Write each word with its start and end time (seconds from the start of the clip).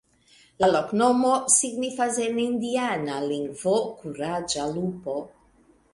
La 0.63 0.69
loknomo 0.75 1.33
signifas 1.57 2.17
en 2.25 2.41
indiana 2.45 3.21
lingvo: 3.27 3.77
kuraĝa 4.01 4.67
lupo. 4.79 5.19